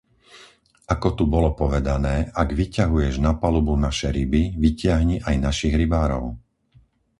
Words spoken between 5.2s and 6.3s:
aj našich rybárov.